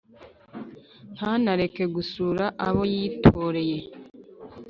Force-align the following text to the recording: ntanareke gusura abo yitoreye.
ntanareke 1.13 1.83
gusura 1.95 2.45
abo 2.67 2.83
yitoreye. 2.93 3.77